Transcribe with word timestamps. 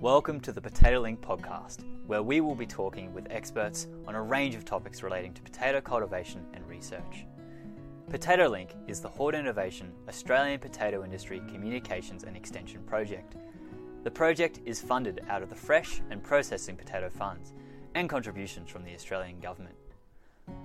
Welcome 0.00 0.40
to 0.40 0.52
the 0.52 0.60
Potato 0.60 1.00
Link 1.00 1.22
podcast, 1.22 1.78
where 2.06 2.22
we 2.22 2.42
will 2.42 2.54
be 2.54 2.66
talking 2.66 3.14
with 3.14 3.26
experts 3.30 3.86
on 4.06 4.14
a 4.14 4.22
range 4.22 4.54
of 4.54 4.66
topics 4.66 5.02
relating 5.02 5.32
to 5.32 5.40
potato 5.40 5.80
cultivation 5.80 6.44
and 6.52 6.68
research. 6.68 7.24
Potato 8.10 8.46
Link 8.46 8.74
is 8.86 9.00
the 9.00 9.08
Hort 9.08 9.34
Innovation 9.34 9.90
Australian 10.06 10.60
Potato 10.60 11.02
Industry 11.02 11.40
Communications 11.48 12.24
and 12.24 12.36
Extension 12.36 12.82
project. 12.82 13.36
The 14.04 14.10
project 14.10 14.60
is 14.66 14.82
funded 14.82 15.22
out 15.30 15.42
of 15.42 15.48
the 15.48 15.54
Fresh 15.54 16.02
and 16.10 16.22
Processing 16.22 16.76
Potato 16.76 17.08
Funds 17.08 17.54
and 17.94 18.06
contributions 18.06 18.68
from 18.68 18.84
the 18.84 18.94
Australian 18.94 19.40
Government. 19.40 19.76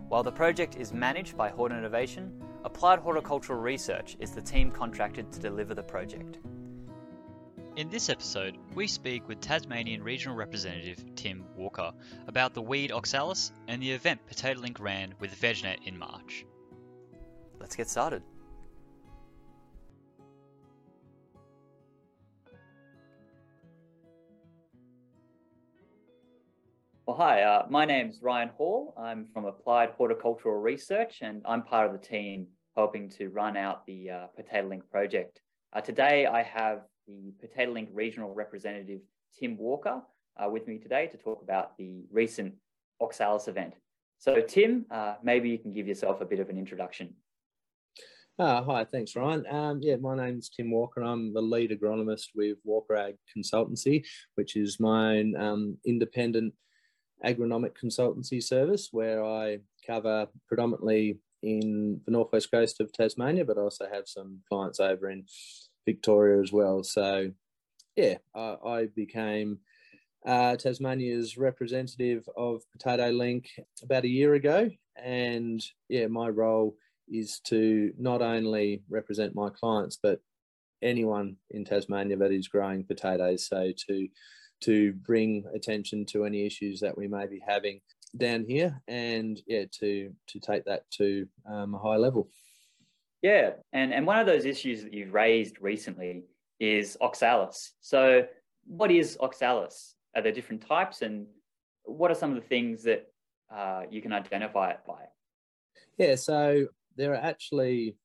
While 0.09 0.23
the 0.23 0.31
project 0.33 0.75
is 0.75 0.91
managed 0.91 1.37
by 1.37 1.51
Hort 1.51 1.71
Innovation, 1.71 2.43
Applied 2.65 2.99
Horticultural 2.99 3.61
Research 3.61 4.17
is 4.19 4.31
the 4.31 4.41
team 4.41 4.71
contracted 4.71 5.31
to 5.31 5.39
deliver 5.39 5.73
the 5.73 5.81
project. 5.81 6.39
In 7.77 7.89
this 7.89 8.09
episode, 8.09 8.57
we 8.75 8.85
speak 8.85 9.25
with 9.29 9.39
Tasmanian 9.39 10.03
Regional 10.03 10.35
Representative 10.35 11.05
Tim 11.15 11.45
Walker 11.55 11.93
about 12.27 12.53
the 12.53 12.61
weed 12.61 12.91
oxalis 12.91 13.53
and 13.69 13.81
the 13.81 13.89
event 13.89 14.19
Potato 14.27 14.59
Link 14.59 14.77
ran 14.77 15.15
with 15.21 15.39
VegNet 15.39 15.77
in 15.85 15.97
March. 15.97 16.45
Let's 17.61 17.77
get 17.77 17.89
started. 17.89 18.23
Well, 27.05 27.15
hi, 27.15 27.43
uh, 27.43 27.67
my 27.69 27.85
name's 27.85 28.21
Ryan 28.21 28.49
Hall. 28.49 28.93
I'm 28.97 29.27
from 29.33 29.45
Applied 29.45 29.91
Horticultural 29.91 30.59
Research 30.59 31.19
and 31.21 31.41
I'm 31.45 31.63
part 31.63 31.87
of 31.87 31.93
the 31.93 32.05
team 32.05 32.47
helping 32.75 33.09
to 33.11 33.29
run 33.29 33.55
out 33.55 33.85
the 33.85 34.09
uh, 34.09 34.27
Potato 34.35 34.67
Link 34.67 34.83
project. 34.91 35.39
Uh, 35.71 35.79
today, 35.79 36.25
I 36.25 36.43
have 36.43 36.81
the 37.11 37.33
Potato 37.39 37.71
Link 37.71 37.89
regional 37.93 38.33
representative, 38.33 39.01
Tim 39.37 39.57
Walker, 39.57 40.01
uh, 40.41 40.49
with 40.49 40.67
me 40.67 40.77
today 40.77 41.07
to 41.07 41.17
talk 41.17 41.41
about 41.41 41.77
the 41.77 42.05
recent 42.11 42.53
Oxalis 43.01 43.47
event. 43.47 43.73
So, 44.17 44.39
Tim, 44.41 44.85
uh, 44.91 45.15
maybe 45.23 45.49
you 45.49 45.57
can 45.57 45.73
give 45.73 45.87
yourself 45.87 46.21
a 46.21 46.25
bit 46.25 46.39
of 46.39 46.49
an 46.49 46.57
introduction. 46.57 47.15
Uh, 48.39 48.63
hi, 48.63 48.85
thanks, 48.85 49.15
Ryan. 49.15 49.45
Um, 49.49 49.79
yeah, 49.81 49.97
my 49.97 50.15
name's 50.15 50.49
Tim 50.49 50.71
Walker. 50.71 51.01
I'm 51.01 51.33
the 51.33 51.41
lead 51.41 51.71
agronomist 51.71 52.27
with 52.33 52.57
Walker 52.63 52.95
Ag 52.95 53.15
Consultancy, 53.35 54.05
which 54.35 54.55
is 54.55 54.79
my 54.79 55.25
um, 55.37 55.77
independent 55.85 56.53
agronomic 57.25 57.71
consultancy 57.83 58.41
service 58.41 58.89
where 58.91 59.23
I 59.23 59.59
cover 59.85 60.27
predominantly 60.47 61.19
in 61.43 62.01
the 62.05 62.11
northwest 62.11 62.51
coast 62.51 62.79
of 62.79 62.91
Tasmania, 62.91 63.45
but 63.45 63.57
also 63.57 63.87
have 63.91 64.07
some 64.07 64.39
clients 64.49 64.79
over 64.79 65.09
in 65.09 65.25
Victoria 65.85 66.41
as 66.41 66.51
well. 66.51 66.83
So, 66.83 67.31
yeah, 67.95 68.17
I, 68.35 68.55
I 68.65 68.87
became 68.95 69.59
uh, 70.25 70.55
Tasmania's 70.55 71.37
representative 71.37 72.27
of 72.37 72.61
Potato 72.71 73.09
Link 73.09 73.49
about 73.81 74.03
a 74.03 74.09
year 74.09 74.35
ago. 74.35 74.69
And 74.95 75.63
yeah, 75.89 76.07
my 76.07 76.29
role 76.29 76.75
is 77.07 77.39
to 77.45 77.91
not 77.97 78.21
only 78.21 78.83
represent 78.89 79.35
my 79.35 79.49
clients, 79.49 79.97
but 80.01 80.21
anyone 80.81 81.35
in 81.49 81.65
Tasmania 81.65 82.17
that 82.17 82.31
is 82.31 82.47
growing 82.47 82.83
potatoes. 82.83 83.47
So 83.47 83.71
to 83.87 84.07
to 84.61 84.93
bring 84.93 85.43
attention 85.55 86.05
to 86.05 86.23
any 86.23 86.45
issues 86.45 86.79
that 86.79 86.95
we 86.95 87.07
may 87.07 87.25
be 87.25 87.41
having 87.45 87.81
down 88.15 88.45
here, 88.47 88.79
and 88.87 89.41
yeah, 89.47 89.65
to 89.79 90.13
to 90.27 90.39
take 90.39 90.65
that 90.65 90.89
to 90.91 91.27
um, 91.49 91.73
a 91.75 91.79
high 91.79 91.97
level. 91.97 92.29
Yeah, 93.21 93.51
and 93.71 93.93
and 93.93 94.05
one 94.05 94.19
of 94.19 94.25
those 94.25 94.45
issues 94.45 94.83
that 94.83 94.93
you've 94.93 95.13
raised 95.13 95.61
recently 95.61 96.23
is 96.59 96.97
oxalis. 97.01 97.73
So, 97.79 98.25
what 98.65 98.91
is 98.91 99.17
oxalis? 99.19 99.95
Are 100.15 100.21
there 100.21 100.31
different 100.31 100.65
types, 100.67 101.01
and 101.01 101.27
what 101.83 102.11
are 102.11 102.15
some 102.15 102.31
of 102.31 102.41
the 102.41 102.47
things 102.47 102.83
that 102.83 103.07
uh, 103.53 103.83
you 103.89 104.01
can 104.01 104.13
identify 104.13 104.71
it 104.71 104.79
by? 104.87 105.03
Yeah, 105.97 106.15
so 106.15 106.67
there 106.95 107.13
are 107.13 107.23
actually 107.23 107.95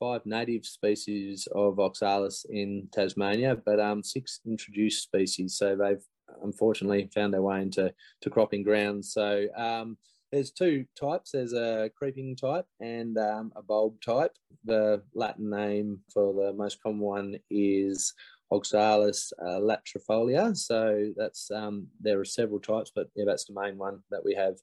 five 0.00 0.24
native 0.24 0.64
species 0.64 1.46
of 1.54 1.78
oxalis 1.78 2.46
in 2.48 2.88
Tasmania, 2.92 3.56
but 3.64 3.80
um, 3.80 4.02
six 4.02 4.40
introduced 4.46 5.02
species. 5.02 5.56
So 5.56 5.76
they've 5.76 6.04
unfortunately 6.42 7.08
found 7.14 7.32
their 7.32 7.42
way 7.42 7.62
into 7.62 7.92
to 8.22 8.30
cropping 8.30 8.62
grounds. 8.62 9.12
So 9.12 9.46
um, 9.56 9.98
there's 10.34 10.50
two 10.50 10.84
types. 11.00 11.30
There's 11.30 11.52
a 11.52 11.90
creeping 11.96 12.34
type 12.34 12.66
and 12.80 13.16
um, 13.18 13.52
a 13.54 13.62
bulb 13.62 14.00
type. 14.04 14.32
The 14.64 15.02
Latin 15.14 15.48
name 15.48 16.00
for 16.12 16.34
the 16.34 16.52
most 16.52 16.82
common 16.82 16.98
one 16.98 17.36
is 17.50 18.12
Oxalis 18.50 19.32
uh, 19.40 19.60
latifolia. 19.60 20.56
So 20.56 21.12
that's 21.16 21.50
um, 21.52 21.86
there 22.00 22.18
are 22.18 22.24
several 22.24 22.58
types, 22.58 22.90
but 22.94 23.08
yeah, 23.14 23.24
that's 23.26 23.44
the 23.44 23.54
main 23.54 23.78
one 23.78 24.00
that 24.10 24.24
we 24.24 24.34
have 24.34 24.56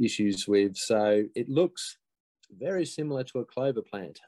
issues 0.00 0.46
with. 0.46 0.76
So 0.76 1.24
it 1.34 1.48
looks 1.48 1.96
very 2.58 2.84
similar 2.84 3.24
to 3.24 3.38
a 3.38 3.46
clover 3.46 3.82
plant 3.82 4.20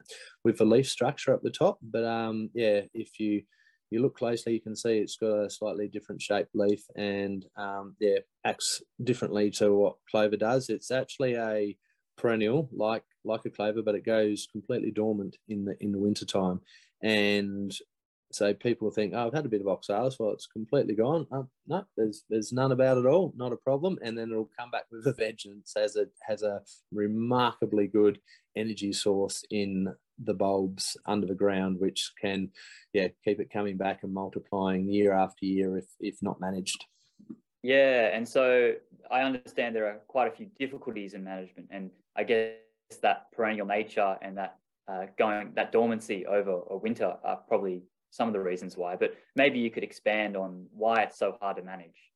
with 0.43 0.57
the 0.57 0.65
leaf 0.65 0.89
structure 0.89 1.31
up 1.31 1.43
the 1.43 1.51
top. 1.51 1.77
But 1.81 2.05
um, 2.05 2.49
yeah, 2.55 2.81
if 2.95 3.19
you 3.19 3.43
you 3.89 4.01
look 4.01 4.17
closely, 4.17 4.53
you 4.53 4.61
can 4.61 4.75
see 4.75 4.97
it's 4.97 5.17
got 5.17 5.45
a 5.45 5.49
slightly 5.49 5.87
different 5.87 6.21
shaped 6.21 6.53
leaf 6.53 6.83
and 6.95 7.45
um, 7.55 7.95
yeah, 7.99 8.19
acts 8.45 8.81
differently 9.03 9.49
to 9.51 9.73
what 9.73 9.95
clover 10.09 10.37
does. 10.37 10.69
It's 10.69 10.91
actually 10.91 11.35
a 11.35 11.77
perennial 12.17 12.69
like 12.73 13.03
like 13.23 13.45
a 13.45 13.49
clover, 13.49 13.81
but 13.81 13.95
it 13.95 14.05
goes 14.05 14.47
completely 14.51 14.91
dormant 14.91 15.37
in 15.47 15.65
the 15.65 15.75
in 15.79 15.91
the 15.91 15.99
winter 15.99 16.25
time. 16.25 16.61
And 17.01 17.73
so 18.31 18.53
people 18.53 18.91
think, 18.91 19.13
oh, 19.15 19.27
I've 19.27 19.33
had 19.33 19.45
a 19.45 19.49
bit 19.49 19.61
of 19.61 19.67
oxalis. 19.67 20.17
Well, 20.19 20.31
it's 20.31 20.47
completely 20.47 20.95
gone. 20.95 21.27
Oh, 21.31 21.47
no, 21.67 21.85
there's 21.95 22.25
there's 22.29 22.51
none 22.51 22.71
about 22.71 22.97
it 22.97 23.05
all. 23.05 23.33
Not 23.37 23.53
a 23.53 23.57
problem. 23.57 23.97
And 24.01 24.17
then 24.17 24.31
it'll 24.31 24.49
come 24.57 24.71
back 24.71 24.85
with 24.91 25.07
a 25.07 25.13
vengeance 25.13 25.73
as 25.77 25.95
it 25.95 26.11
has 26.27 26.43
a 26.43 26.61
remarkably 26.91 27.87
good 27.87 28.19
energy 28.55 28.91
source 28.91 29.43
in 29.49 29.93
the 30.23 30.33
bulbs 30.33 30.97
under 31.05 31.27
the 31.27 31.35
ground, 31.35 31.79
which 31.79 32.11
can, 32.19 32.49
yeah, 32.93 33.07
keep 33.23 33.39
it 33.39 33.51
coming 33.51 33.77
back 33.77 34.03
and 34.03 34.13
multiplying 34.13 34.91
year 34.91 35.13
after 35.13 35.45
year 35.45 35.77
if 35.77 35.85
if 35.99 36.17
not 36.21 36.39
managed. 36.39 36.83
Yeah, 37.63 38.15
and 38.15 38.27
so 38.27 38.73
I 39.11 39.21
understand 39.21 39.75
there 39.75 39.87
are 39.87 39.99
quite 40.07 40.27
a 40.27 40.35
few 40.35 40.47
difficulties 40.59 41.13
in 41.13 41.23
management, 41.23 41.67
and 41.71 41.91
I 42.15 42.23
guess 42.23 42.53
that 43.01 43.31
perennial 43.31 43.67
nature 43.67 44.17
and 44.21 44.37
that 44.37 44.57
uh, 44.87 45.07
going 45.17 45.51
that 45.55 45.71
dormancy 45.71 46.25
over 46.25 46.61
a 46.69 46.77
winter 46.77 47.13
are 47.23 47.37
probably 47.47 47.83
some 48.11 48.27
of 48.27 48.33
the 48.33 48.39
reasons 48.39 48.77
why, 48.77 48.95
but 48.95 49.15
maybe 49.35 49.59
you 49.59 49.69
could 49.69 49.83
expand 49.83 50.37
on 50.37 50.65
why 50.71 51.01
it's 51.03 51.19
so 51.19 51.37
hard 51.41 51.57
to 51.57 51.63
manage. 51.63 52.11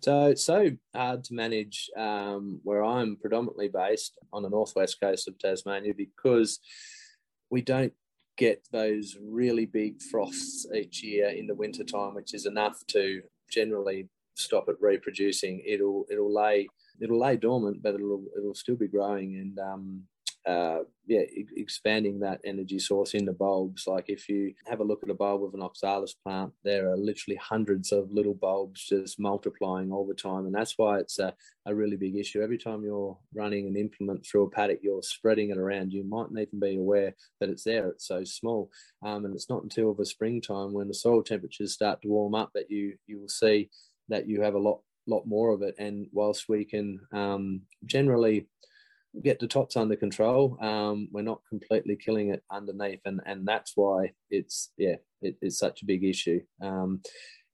So 0.00 0.26
it's 0.26 0.44
so 0.44 0.70
hard 0.94 1.24
to 1.24 1.34
manage 1.34 1.88
um, 1.96 2.60
where 2.64 2.84
I'm 2.84 3.16
predominantly 3.16 3.68
based 3.68 4.18
on 4.32 4.42
the 4.42 4.50
northwest 4.50 5.00
coast 5.00 5.28
of 5.28 5.38
Tasmania 5.38 5.94
because 5.96 6.58
we 7.50 7.62
don't 7.62 7.92
get 8.36 8.66
those 8.72 9.16
really 9.22 9.66
big 9.66 10.00
frosts 10.00 10.66
each 10.74 11.02
year 11.02 11.28
in 11.28 11.46
the 11.46 11.54
winter 11.54 11.84
time, 11.84 12.14
which 12.14 12.32
is 12.34 12.46
enough 12.46 12.78
to 12.88 13.22
generally 13.50 14.08
stop 14.34 14.68
it 14.68 14.76
reproducing. 14.80 15.62
It'll 15.66 16.06
it'll 16.10 16.32
lay 16.32 16.68
it'll 17.00 17.20
lay 17.20 17.36
dormant, 17.36 17.82
but 17.82 17.94
it'll 17.94 18.24
it'll 18.36 18.54
still 18.54 18.76
be 18.76 18.88
growing 18.88 19.36
and 19.36 19.58
um, 19.58 20.02
uh, 20.46 20.80
yeah, 21.06 21.22
expanding 21.56 22.20
that 22.20 22.40
energy 22.44 22.78
source 22.78 23.14
into 23.14 23.32
bulbs. 23.32 23.86
Like 23.86 24.04
if 24.08 24.28
you 24.28 24.54
have 24.66 24.80
a 24.80 24.84
look 24.84 25.02
at 25.02 25.10
a 25.10 25.14
bulb 25.14 25.44
of 25.44 25.54
an 25.54 25.62
oxalis 25.62 26.14
plant, 26.14 26.52
there 26.64 26.88
are 26.90 26.96
literally 26.96 27.36
hundreds 27.36 27.92
of 27.92 28.10
little 28.10 28.34
bulbs 28.34 28.86
just 28.86 29.20
multiplying 29.20 29.92
all 29.92 30.06
the 30.06 30.14
time. 30.14 30.46
And 30.46 30.54
that's 30.54 30.74
why 30.78 30.98
it's 30.98 31.18
a, 31.18 31.34
a 31.66 31.74
really 31.74 31.96
big 31.96 32.16
issue. 32.16 32.42
Every 32.42 32.58
time 32.58 32.84
you're 32.84 33.18
running 33.34 33.66
an 33.66 33.76
implement 33.76 34.24
through 34.24 34.44
a 34.44 34.50
paddock, 34.50 34.80
you're 34.82 35.02
spreading 35.02 35.50
it 35.50 35.58
around. 35.58 35.92
You 35.92 36.04
mightn't 36.04 36.38
even 36.38 36.60
be 36.60 36.76
aware 36.76 37.14
that 37.40 37.50
it's 37.50 37.64
there. 37.64 37.88
It's 37.88 38.06
so 38.06 38.24
small. 38.24 38.70
Um, 39.04 39.24
and 39.24 39.34
it's 39.34 39.50
not 39.50 39.62
until 39.62 39.92
the 39.94 40.06
springtime 40.06 40.72
when 40.72 40.88
the 40.88 40.94
soil 40.94 41.22
temperatures 41.22 41.74
start 41.74 42.00
to 42.02 42.08
warm 42.08 42.34
up 42.34 42.50
that 42.54 42.70
you, 42.70 42.94
you 43.06 43.20
will 43.20 43.28
see 43.28 43.68
that 44.08 44.26
you 44.26 44.42
have 44.42 44.54
a 44.54 44.58
lot, 44.58 44.80
lot 45.06 45.26
more 45.26 45.52
of 45.52 45.62
it. 45.62 45.74
And 45.78 46.06
whilst 46.12 46.48
we 46.48 46.64
can 46.64 47.00
um, 47.12 47.62
generally 47.84 48.46
get 49.22 49.38
the 49.40 49.46
tops 49.46 49.76
under 49.76 49.96
control. 49.96 50.56
Um, 50.60 51.08
we're 51.12 51.22
not 51.22 51.42
completely 51.48 51.96
killing 51.96 52.30
it 52.30 52.42
underneath, 52.50 53.00
and 53.04 53.20
and 53.26 53.46
that's 53.46 53.72
why 53.74 54.12
it's 54.30 54.72
yeah 54.76 54.96
it, 55.22 55.36
it's 55.42 55.58
such 55.58 55.82
a 55.82 55.86
big 55.86 56.04
issue. 56.04 56.40
Um, 56.62 57.02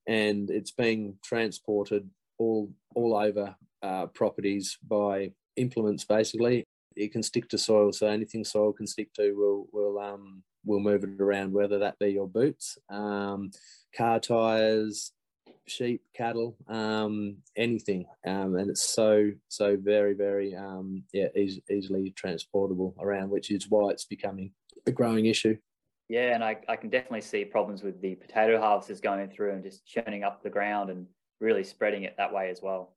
and 0.07 0.51
it's 0.51 0.71
being 0.71 1.17
transported 1.25 2.09
all 2.39 2.71
all 2.95 3.17
over 3.17 3.57
uh, 3.83 4.07
properties 4.07 4.79
by 4.87 5.33
implements. 5.57 6.05
Basically, 6.05 6.65
it 6.95 7.13
can 7.13 7.23
stick 7.23 7.49
to 7.51 7.59
soil, 7.59 7.93
so 7.93 8.07
anything 8.07 8.45
soil 8.45 8.73
can 8.73 8.87
stick 8.87 9.13
to 9.15 9.33
will 9.33 9.67
will 9.73 9.99
um 9.99 10.43
will 10.65 10.81
move 10.81 11.05
it 11.05 11.21
around, 11.21 11.53
whether 11.53 11.79
that 11.79 11.99
be 11.99 12.09
your 12.09 12.29
boots, 12.29 12.77
um, 12.91 13.51
car 13.97 14.19
tires, 14.19 15.13
sheep, 15.67 16.03
cattle, 16.15 16.57
um, 16.69 17.37
anything, 17.57 18.07
um, 18.27 18.57
and 18.57 18.71
it's 18.71 18.95
so 18.95 19.31
so 19.49 19.77
very 19.77 20.15
very 20.15 20.55
um, 20.55 21.05
yeah 21.13 21.29
easily 21.71 22.11
transportable 22.17 22.95
around, 23.01 23.31
which 23.31 23.51
is 23.51 23.69
why 23.69 23.91
it's 23.91 24.05
becoming 24.05 24.53
a 24.87 24.93
growing 24.93 25.27
issue. 25.27 25.57
Yeah, 26.09 26.35
and 26.35 26.45
I, 26.45 26.57
I 26.69 26.77
can 26.77 26.89
definitely 26.89 27.23
see 27.23 27.45
problems 27.45 27.83
with 27.83 28.01
the 28.01 28.15
potato 28.15 28.61
harvesters 28.61 29.01
going 29.01 29.29
through 29.29 29.53
and 29.53 29.63
just 29.65 29.85
churning 29.87 30.23
up 30.23 30.43
the 30.43 30.51
ground 30.51 30.89
and 30.91 31.07
really 31.41 31.65
spreading 31.65 32.05
it 32.05 32.15
that 32.17 32.33
way 32.33 32.49
as 32.49 32.61
well. 32.63 32.95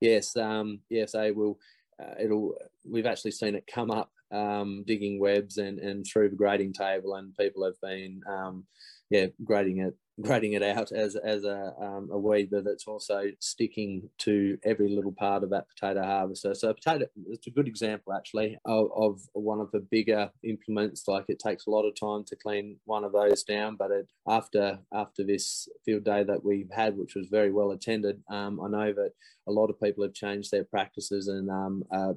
Yes, 0.00 0.36
um, 0.36 0.80
yes, 0.88 1.12
they 1.12 1.32
will. 1.32 1.58
Uh, 2.00 2.14
it'll. 2.20 2.54
We've 2.84 3.06
actually 3.06 3.32
seen 3.32 3.54
it 3.56 3.68
come 3.72 3.90
up 3.90 4.10
um, 4.30 4.84
digging 4.86 5.18
webs 5.18 5.56
and 5.56 5.78
and 5.78 6.04
through 6.06 6.30
the 6.30 6.36
grading 6.36 6.74
table, 6.74 7.14
and 7.14 7.36
people 7.36 7.64
have 7.64 7.80
been 7.82 8.20
um, 8.28 8.64
yeah 9.10 9.26
grading 9.44 9.78
it 9.78 9.94
grading 10.22 10.54
it 10.54 10.62
out 10.62 10.92
as 10.92 11.16
as 11.16 11.44
a 11.44 11.74
um, 11.80 12.08
a 12.10 12.18
weed, 12.18 12.48
but 12.50 12.66
it's 12.66 12.86
also 12.86 13.24
sticking 13.40 14.08
to 14.18 14.58
every 14.64 14.88
little 14.88 15.12
part 15.12 15.42
of 15.42 15.50
that 15.50 15.66
potato 15.68 16.02
harvester. 16.02 16.54
So 16.54 16.72
potato, 16.72 17.06
it's 17.28 17.46
a 17.46 17.50
good 17.50 17.68
example 17.68 18.12
actually 18.12 18.58
of, 18.64 18.88
of 18.96 19.20
one 19.34 19.60
of 19.60 19.70
the 19.72 19.80
bigger 19.80 20.30
implements. 20.42 21.06
Like 21.06 21.26
it 21.28 21.38
takes 21.38 21.66
a 21.66 21.70
lot 21.70 21.86
of 21.86 21.94
time 21.98 22.24
to 22.24 22.36
clean 22.36 22.78
one 22.84 23.04
of 23.04 23.12
those 23.12 23.42
down, 23.42 23.76
but 23.76 23.90
it, 23.90 24.08
after 24.26 24.78
after 24.92 25.22
this 25.24 25.68
field 25.84 26.04
day 26.04 26.24
that 26.24 26.44
we 26.44 26.66
had, 26.72 26.96
which 26.96 27.14
was 27.14 27.28
very 27.28 27.52
well 27.52 27.72
attended, 27.72 28.22
um, 28.30 28.60
I 28.60 28.68
know 28.68 28.92
that 28.92 29.12
a 29.46 29.52
lot 29.52 29.70
of 29.70 29.80
people 29.80 30.02
have 30.02 30.14
changed 30.14 30.50
their 30.50 30.64
practices 30.64 31.28
and 31.28 31.50
um, 31.50 31.84
uh, 31.92 32.14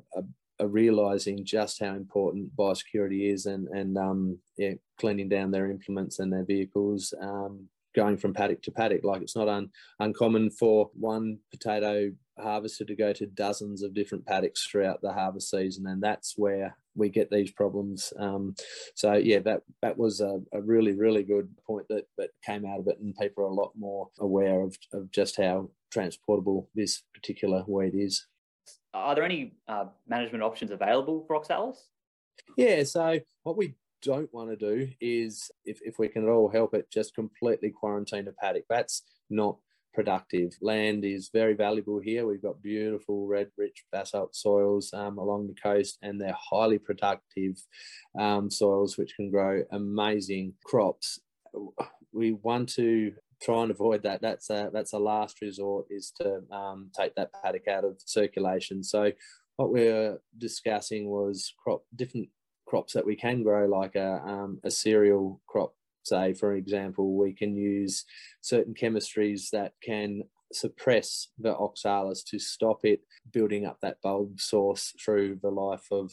are 0.62 0.68
realizing 0.68 1.46
just 1.46 1.80
how 1.80 1.96
important 1.96 2.56
biosecurity 2.56 3.34
is 3.34 3.46
and 3.46 3.68
and 3.70 3.98
um, 3.98 4.38
yeah, 4.58 4.74
cleaning 4.98 5.28
down 5.28 5.52
their 5.52 5.70
implements 5.70 6.20
and 6.20 6.32
their 6.32 6.46
vehicles 6.46 7.14
um, 7.22 7.68
going 7.96 8.18
from 8.18 8.34
paddock 8.34 8.62
to 8.64 8.72
paddock. 8.72 9.04
Like 9.04 9.22
it's 9.22 9.36
not 9.36 9.48
un, 9.48 9.70
uncommon 10.00 10.52
for 10.52 10.90
one 10.94 11.40
potato 11.52 12.12
harvester 12.40 12.86
to 12.86 12.96
go 12.96 13.12
to 13.14 13.26
dozens 13.28 13.84
of 13.84 13.94
different 13.94 14.26
paddocks 14.26 14.66
throughout 14.66 15.02
the 15.02 15.12
harvest 15.12 15.50
season, 15.50 15.88
and 15.88 16.02
that's 16.02 16.36
where 16.38 16.78
we 16.96 17.10
get 17.10 17.30
these 17.30 17.52
problems. 17.52 18.14
Um, 18.18 18.56
so 18.96 19.14
yeah, 19.14 19.40
that 19.40 19.62
that 19.82 19.98
was 19.98 20.22
a, 20.22 20.40
a, 20.54 20.62
really 20.62 20.94
really 20.94 21.24
good 21.24 21.50
point 21.66 21.88
that 21.90 22.06
that 22.18 22.30
came 22.46 22.66
out 22.66 22.80
of 22.80 22.88
it, 22.88 23.00
and 23.00 23.16
people 23.16 23.44
are 23.44 23.48
a 23.48 23.54
lot 23.54 23.72
more 23.78 24.10
aware 24.20 24.62
of 24.62 24.78
of 24.94 25.12
just 25.12 25.38
how 25.38 25.70
transportable 25.92 26.70
this 26.76 27.04
particular 27.14 27.64
weed 27.68 27.94
is. 27.96 28.26
Are 28.94 29.16
there 29.16 29.24
any 29.24 29.54
uh, 29.68 29.86
management 30.08 30.44
options 30.44 30.72
available 30.72 31.24
for 31.28 31.36
oxalis? 31.36 31.90
Yeah, 32.58 32.84
so 32.84 33.20
what 33.44 33.58
we 33.58 33.76
don't 34.02 34.34
want 34.34 34.50
to 34.50 34.56
do 34.56 34.90
is, 35.02 35.52
if, 35.66 35.80
if 35.84 36.00
we 36.00 36.08
can 36.08 36.24
at 36.24 36.30
all 36.30 36.50
help 36.50 36.74
it, 36.74 36.92
just 36.92 37.16
completely 37.16 37.70
quarantine 37.72 38.28
a 38.28 38.32
paddock. 38.32 38.66
That's 38.70 39.04
not 39.30 39.58
productive. 39.94 40.54
Land 40.62 41.04
is 41.04 41.30
very 41.34 41.54
valuable 41.54 42.00
here. 42.00 42.26
We've 42.26 42.42
got 42.42 42.62
beautiful 42.62 43.28
red, 43.28 43.50
rich 43.58 43.84
basalt 43.92 44.36
soils 44.36 44.92
um, 44.94 45.18
along 45.18 45.48
the 45.48 45.62
coast, 45.62 45.98
and 46.02 46.20
they're 46.20 46.38
highly 46.52 46.80
productive 46.80 47.62
um, 48.20 48.50
soils 48.50 48.98
which 48.98 49.16
can 49.16 49.30
grow 49.30 49.64
amazing 49.72 50.54
crops. 50.64 51.20
We 52.14 52.34
want 52.34 52.70
to 52.70 53.14
try 53.42 53.64
and 53.64 53.72
avoid 53.72 54.04
that. 54.04 54.22
That's 54.22 54.50
a 54.50 54.70
that's 54.74 54.94
a 54.94 55.00
last 55.00 55.42
resort 55.42 55.88
is 55.90 56.12
to 56.22 56.42
um, 56.52 56.92
take 56.98 57.16
that 57.16 57.32
paddock 57.34 57.68
out 57.68 57.86
of 57.86 58.00
circulation. 58.06 58.84
So 58.84 59.12
what 59.56 59.72
we 59.72 59.88
are 59.88 60.22
discussing 60.38 61.10
was 61.10 61.54
crop 61.62 61.84
different 61.96 62.30
crops 62.70 62.94
that 62.94 63.06
we 63.06 63.16
can 63.16 63.44
grow, 63.44 63.68
like 63.68 63.96
a, 63.96 64.22
um, 64.26 64.60
a 64.64 64.70
cereal 64.70 65.42
crop, 65.48 65.74
say, 66.04 66.34
for 66.34 66.54
example, 66.54 67.18
we 67.18 67.34
can 67.34 67.56
use 67.56 68.06
certain 68.42 68.74
chemistries 68.74 69.50
that 69.52 69.74
can 69.84 70.24
suppress 70.54 71.28
the 71.38 71.56
oxalis 71.56 72.24
to 72.24 72.40
stop 72.40 72.80
it 72.84 73.02
building 73.34 73.66
up 73.66 73.78
that 73.82 74.02
bulb 74.02 74.40
source 74.40 74.94
through 75.04 75.40
the 75.42 75.50
life 75.50 75.88
of, 75.92 76.12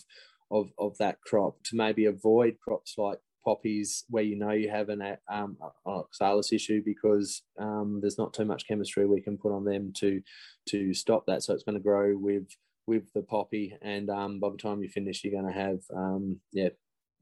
of, 0.50 0.70
of 0.79 0.97
that 0.99 1.20
crop 1.20 1.56
to 1.64 1.76
maybe 1.76 2.06
avoid 2.06 2.56
crops 2.62 2.94
like 2.99 3.19
poppies 3.47 4.05
where 4.11 4.25
you 4.25 4.37
know 4.37 4.50
you 4.50 4.69
have 4.69 4.88
an 4.88 5.17
um, 5.32 5.56
oxalis 5.87 6.52
issue 6.52 6.82
because 6.85 7.43
um, 7.61 8.00
there's 8.00 8.19
not 8.19 8.35
too 8.35 8.44
much 8.44 8.67
chemistry 8.67 9.06
we 9.06 9.23
can 9.23 9.38
put 9.38 9.52
on 9.52 9.64
them 9.64 9.93
to 9.97 10.20
to 10.69 10.93
stop 10.93 11.25
that. 11.26 11.43
So 11.43 11.55
it's 11.55 11.62
going 11.62 11.79
to 11.79 11.82
grow 11.82 12.14
with 12.17 12.49
with 12.87 13.12
the 13.12 13.23
poppy, 13.23 13.77
and 13.83 14.11
um, 14.11 14.41
by 14.41 14.50
the 14.50 14.56
time 14.56 14.83
you 14.83 14.88
finish, 14.88 15.25
you're 15.25 15.41
going 15.41 15.53
to 15.53 15.59
have 15.59 15.81
um, 15.94 16.41
yeah 16.53 16.69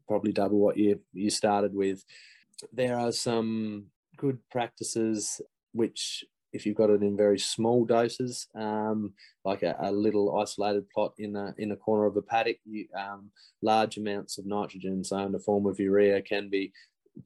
probably 0.06 0.32
double 0.32 0.58
what 0.58 0.76
you 0.76 1.00
you 1.12 1.30
started 1.30 1.74
with. 1.74 2.04
There 2.72 2.96
are 2.98 3.12
some 3.12 3.86
good 4.16 4.38
practices 4.50 5.40
which 5.72 6.24
if 6.54 6.64
you've 6.64 6.76
got 6.76 6.90
it 6.90 7.02
in 7.02 7.16
very 7.16 7.38
small 7.38 7.84
doses, 7.84 8.46
um, 8.54 9.12
like 9.44 9.64
a, 9.64 9.74
a, 9.80 9.90
little 9.90 10.38
isolated 10.38 10.88
plot 10.88 11.12
in 11.18 11.34
a 11.34 11.52
in 11.58 11.72
a 11.72 11.76
corner 11.76 12.06
of 12.06 12.16
a 12.16 12.22
paddock, 12.22 12.58
you, 12.64 12.86
um, 12.96 13.30
large 13.60 13.96
amounts 13.96 14.38
of 14.38 14.46
nitrogen, 14.46 15.02
so 15.02 15.18
in 15.18 15.32
the 15.32 15.38
form 15.40 15.66
of 15.66 15.80
urea, 15.80 16.22
can 16.22 16.48
be 16.48 16.72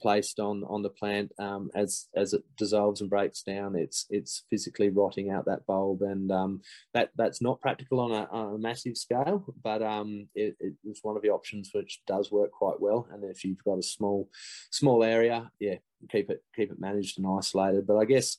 placed 0.01 0.39
on 0.39 0.65
on 0.69 0.83
the 0.83 0.91
plant 0.91 1.33
um, 1.39 1.71
as 1.75 2.09
as 2.15 2.35
it 2.35 2.43
dissolves 2.57 3.01
and 3.01 3.11
breaks 3.11 3.43
down 3.43 3.75
it's 3.75 4.07
it's 4.11 4.45
physically 4.51 4.91
rotting 4.91 5.31
out 5.31 5.47
that 5.47 5.67
bulb. 5.67 6.03
And 6.03 6.31
um, 6.31 6.61
that 6.95 7.11
that's 7.17 7.41
not 7.41 7.61
practical 7.61 8.01
on 8.01 8.13
a, 8.13 8.29
on 8.31 8.55
a 8.55 8.59
massive 8.59 8.97
scale 8.97 9.45
but 9.63 9.83
um, 9.83 10.29
it, 10.35 10.57
it's 10.85 11.03
one 11.03 11.17
of 11.17 11.23
the 11.23 11.31
options 11.31 11.71
which 11.73 12.01
does 12.07 12.31
work 12.31 12.51
quite 12.51 12.81
well. 12.81 13.09
And 13.13 13.25
if 13.25 13.45
you've 13.45 13.65
got 13.65 13.79
a 13.79 13.83
small 13.83 14.29
small 14.71 15.03
area 15.03 15.51
yeah 15.61 15.77
keep 16.11 16.31
it 16.31 16.43
keep 16.55 16.71
it 16.71 16.81
managed 16.81 17.19
and 17.19 17.27
isolated. 17.27 17.87
But 17.87 17.97
i 17.99 18.05
guess 18.05 18.37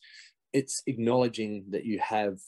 it's 0.54 0.82
acknowledging 0.88 1.66
that 1.70 1.86
you 1.86 2.00
have 2.00 2.40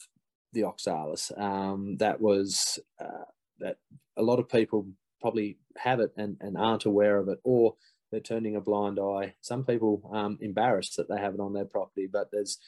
the 0.54 0.64
oxalis. 0.64 1.32
Um, 1.38 1.98
that 1.98 2.20
was 2.20 2.80
uh, 3.00 3.26
that 3.60 3.78
a 4.18 4.24
lot 4.24 4.40
of 4.40 4.50
people 4.50 4.88
probably 5.22 5.58
have 5.78 6.00
it 6.00 6.12
and, 6.18 6.38
and 6.42 6.58
aren't 6.58 6.86
aware 6.86 7.18
of 7.18 7.30
it 7.30 7.40
or 7.44 7.76
they're 8.12 8.20
turning 8.20 8.56
a 8.56 8.62
blind 8.62 9.00
eye. 9.00 9.36
Some 9.42 9.64
people 9.64 10.10
um, 10.14 10.38
embarrassed 10.42 10.98
that 10.98 11.10
they 11.10 11.18
have 11.18 11.34
it 11.34 11.40
on 11.40 11.54
their 11.54 11.66
property, 11.66 12.08
but 12.12 12.30
there's, 12.32 12.60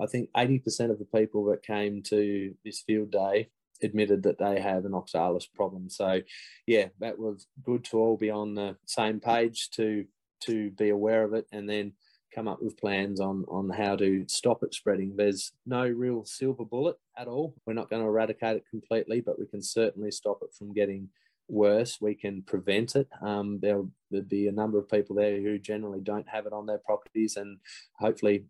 I 0.00 0.06
think, 0.06 0.30
80% 0.36 0.90
of 0.90 0.98
the 0.98 1.08
people 1.14 1.44
that 1.46 1.64
came 1.64 2.02
to 2.04 2.54
this 2.64 2.82
field 2.86 3.10
day 3.10 3.50
admitted 3.82 4.22
that 4.24 4.38
they 4.38 4.60
have 4.60 4.84
an 4.84 4.94
oxalis 4.94 5.46
problem. 5.46 5.88
So, 5.88 6.20
yeah, 6.66 6.88
that 7.00 7.18
was 7.18 7.46
good 7.62 7.84
to 7.86 7.98
all 7.98 8.16
be 8.16 8.30
on 8.30 8.54
the 8.54 8.76
same 8.86 9.20
page 9.20 9.70
to 9.76 10.04
to 10.44 10.70
be 10.70 10.88
aware 10.88 11.22
of 11.22 11.34
it, 11.34 11.46
and 11.52 11.68
then 11.68 11.92
come 12.34 12.48
up 12.48 12.62
with 12.62 12.78
plans 12.78 13.20
on 13.20 13.44
on 13.48 13.68
how 13.70 13.96
to 13.96 14.24
stop 14.28 14.62
it 14.62 14.74
spreading. 14.74 15.14
There's 15.16 15.52
no 15.66 15.86
real 15.86 16.24
silver 16.24 16.64
bullet 16.64 16.96
at 17.16 17.28
all. 17.28 17.54
We're 17.66 17.74
not 17.74 17.90
going 17.90 18.02
to 18.02 18.08
eradicate 18.08 18.56
it 18.56 18.64
completely, 18.70 19.20
but 19.20 19.38
we 19.38 19.46
can 19.46 19.62
certainly 19.62 20.10
stop 20.10 20.40
it 20.42 20.54
from 20.56 20.72
getting 20.72 21.08
worse, 21.50 21.98
we 22.00 22.14
can 22.14 22.42
prevent 22.42 22.96
it. 22.96 23.08
Um, 23.22 23.58
there'll, 23.60 23.90
there'll 24.10 24.26
be 24.26 24.48
a 24.48 24.52
number 24.52 24.78
of 24.78 24.88
people 24.88 25.16
there 25.16 25.40
who 25.40 25.58
generally 25.58 26.00
don't 26.00 26.28
have 26.28 26.46
it 26.46 26.52
on 26.52 26.66
their 26.66 26.78
properties, 26.78 27.36
and 27.36 27.58
hopefully, 27.98 28.44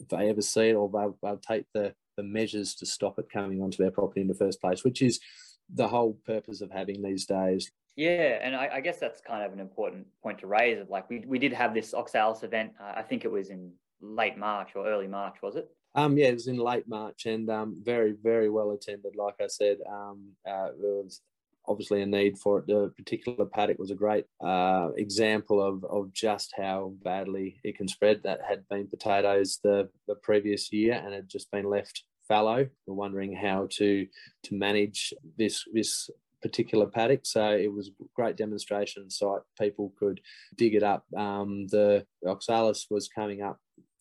if 0.00 0.08
they 0.08 0.28
ever 0.28 0.42
see 0.42 0.68
it, 0.68 0.74
or 0.74 0.88
they'll, 0.88 1.18
they'll 1.22 1.38
take 1.38 1.66
the, 1.74 1.94
the 2.16 2.22
measures 2.22 2.74
to 2.76 2.86
stop 2.86 3.18
it 3.18 3.30
coming 3.32 3.60
onto 3.62 3.78
their 3.78 3.90
property 3.90 4.20
in 4.20 4.28
the 4.28 4.34
first 4.34 4.60
place, 4.60 4.84
which 4.84 5.02
is 5.02 5.20
the 5.72 5.88
whole 5.88 6.18
purpose 6.24 6.60
of 6.60 6.70
having 6.70 7.02
these 7.02 7.26
days. 7.26 7.70
Yeah, 7.96 8.38
and 8.42 8.54
I, 8.54 8.68
I, 8.74 8.80
guess 8.80 9.00
that's 9.00 9.20
kind 9.20 9.44
of 9.44 9.52
an 9.52 9.58
important 9.58 10.06
point 10.22 10.38
to 10.38 10.46
raise. 10.46 10.78
Like 10.88 11.10
we, 11.10 11.24
we 11.26 11.40
did 11.40 11.52
have 11.52 11.74
this 11.74 11.94
Oxalis 11.94 12.44
event. 12.44 12.70
Uh, 12.80 12.92
I 12.94 13.02
think 13.02 13.24
it 13.24 13.30
was 13.30 13.50
in 13.50 13.72
late 14.00 14.38
March 14.38 14.70
or 14.76 14.86
early 14.86 15.08
March, 15.08 15.34
was 15.42 15.56
it? 15.56 15.68
Um, 15.94 16.16
yeah, 16.16 16.28
it 16.28 16.34
was 16.34 16.46
in 16.46 16.58
late 16.58 16.88
March 16.88 17.26
and 17.26 17.50
um, 17.50 17.82
very, 17.82 18.14
very 18.22 18.50
well 18.50 18.70
attended. 18.70 19.16
Like 19.16 19.34
I 19.40 19.48
said, 19.48 19.78
um, 19.90 20.28
uh, 20.48 20.68
there 20.80 21.02
was 21.02 21.22
obviously 21.68 22.02
a 22.02 22.06
need 22.06 22.38
for 22.38 22.58
it. 22.58 22.66
The 22.66 22.92
particular 22.96 23.44
paddock 23.44 23.78
was 23.78 23.90
a 23.90 23.94
great 23.94 24.24
uh, 24.44 24.88
example 24.96 25.62
of, 25.62 25.84
of 25.84 26.12
just 26.12 26.52
how 26.56 26.94
badly 27.04 27.60
it 27.62 27.76
can 27.76 27.88
spread. 27.88 28.22
That 28.24 28.40
had 28.48 28.66
been 28.68 28.88
potatoes 28.88 29.60
the, 29.62 29.88
the 30.06 30.16
previous 30.16 30.72
year 30.72 30.94
and 30.94 31.14
had 31.14 31.28
just 31.28 31.50
been 31.50 31.66
left 31.66 32.02
fallow. 32.26 32.66
We're 32.86 32.94
wondering 32.94 33.34
how 33.34 33.68
to 33.72 34.06
to 34.44 34.54
manage 34.54 35.12
this 35.36 35.64
this 35.72 36.10
particular 36.40 36.86
paddock. 36.86 37.20
So 37.24 37.50
it 37.50 37.72
was 37.72 37.88
a 37.88 38.04
great 38.14 38.36
demonstration 38.36 39.10
site. 39.10 39.40
People 39.58 39.92
could 39.98 40.20
dig 40.56 40.74
it 40.74 40.82
up. 40.82 41.04
Um, 41.16 41.66
the 41.68 42.06
oxalis 42.26 42.86
was 42.90 43.08
coming 43.08 43.42
up 43.42 43.58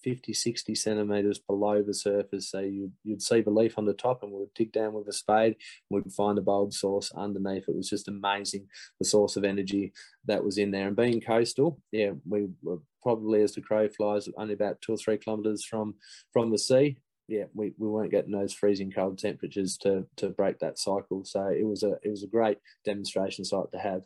50, 0.08 0.34
60 0.34 0.74
centimetres 0.74 1.38
below 1.38 1.82
the 1.82 1.94
surface. 1.94 2.52
So 2.52 2.62
you'd, 2.62 2.94
you'd 3.04 3.22
see 3.22 3.42
the 3.42 3.50
leaf 3.50 3.78
on 3.78 3.84
the 3.84 3.94
top 3.94 4.24
and 4.24 4.32
we'd 4.32 4.54
dig 4.56 4.72
down 4.72 4.94
with 4.94 5.06
a 5.10 5.12
spade 5.12 5.58
and 5.90 6.02
we'd 6.02 6.14
find 6.14 6.38
a 6.38 6.42
bulb 6.42 6.72
source 6.72 7.12
underneath. 7.12 7.68
It 7.68 7.76
was 7.76 7.90
just 7.90 8.08
amazing, 8.08 8.68
the 9.00 9.06
source 9.06 9.36
of 9.36 9.44
energy 9.44 9.92
that 10.26 10.46
was 10.46 10.58
in 10.58 10.72
there. 10.72 10.88
And 10.88 10.96
being 10.96 11.20
coastal, 11.20 11.82
yeah, 11.92 12.12
we 12.26 12.48
were 12.64 12.80
probably 13.04 13.42
as 13.42 13.54
the 13.54 13.60
crow 13.60 13.90
flies 13.90 14.30
only 14.38 14.54
about 14.54 14.80
two 14.80 14.94
or 14.94 14.98
three 14.98 15.18
kilometres 15.18 15.66
from, 15.66 15.96
from 16.32 16.52
the 16.52 16.58
sea. 16.58 17.00
Yeah, 17.28 17.44
we, 17.54 17.74
we 17.78 17.90
weren't 17.90 18.12
getting 18.12 18.32
those 18.32 18.54
freezing 18.54 18.94
cold 18.94 19.20
temperatures 19.20 19.78
to, 19.80 20.08
to 20.16 20.30
break 20.30 20.60
that 20.60 20.80
cycle. 20.80 21.26
So 21.26 21.48
it 21.48 21.68
was 21.68 21.84
a 21.84 21.98
it 22.02 22.10
was 22.10 22.24
a 22.24 22.28
great 22.28 22.60
demonstration 22.86 23.44
site 23.44 23.70
to 23.74 23.78
have. 23.78 24.04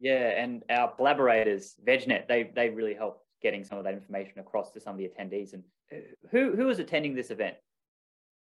Yeah, 0.00 0.42
and 0.42 0.62
our 0.70 0.90
collaborators, 0.94 1.74
VegNet, 1.86 2.26
they 2.26 2.50
they 2.54 2.70
really 2.70 2.94
helped 2.94 3.23
getting 3.44 3.62
some 3.62 3.78
of 3.78 3.84
that 3.84 3.94
information 3.94 4.40
across 4.40 4.72
to 4.72 4.80
some 4.80 4.94
of 4.94 4.98
the 4.98 5.08
attendees. 5.08 5.52
And 5.52 5.62
uh, 5.92 5.96
who 6.32 6.56
who 6.56 6.66
was 6.66 6.80
attending 6.80 7.14
this 7.14 7.30
event? 7.30 7.56